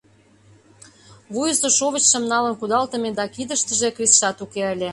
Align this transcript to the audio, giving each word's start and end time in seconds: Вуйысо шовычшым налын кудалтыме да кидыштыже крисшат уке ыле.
Вуйысо 1.33 1.69
шовычшым 1.77 2.23
налын 2.31 2.53
кудалтыме 2.57 3.09
да 3.19 3.25
кидыштыже 3.35 3.89
крисшат 3.95 4.37
уке 4.45 4.63
ыле. 4.73 4.89